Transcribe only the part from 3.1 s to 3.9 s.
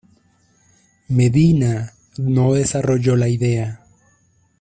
la idea.